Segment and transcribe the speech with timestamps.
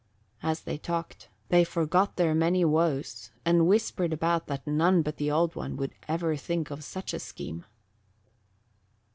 [0.41, 5.29] As they talked, they forgot their many woes and whispered about that none but the
[5.29, 7.65] Old One would ever think of such a scheme.